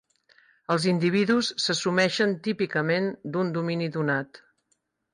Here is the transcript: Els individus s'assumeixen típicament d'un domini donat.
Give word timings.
Els 0.75 0.87
individus 0.91 1.51
s'assumeixen 1.65 2.35
típicament 2.49 3.13
d'un 3.37 3.55
domini 3.59 3.95
donat. 4.01 4.45